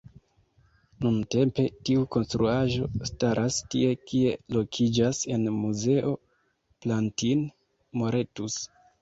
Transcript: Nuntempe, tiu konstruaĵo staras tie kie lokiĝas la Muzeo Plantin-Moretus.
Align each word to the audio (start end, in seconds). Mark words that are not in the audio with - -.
Nuntempe, 1.07 1.65
tiu 1.89 2.05
konstruaĵo 2.15 2.87
staras 3.09 3.59
tie 3.75 3.91
kie 4.13 4.33
lokiĝas 4.57 5.21
la 5.45 5.55
Muzeo 5.59 6.17
Plantin-Moretus. 6.89 8.59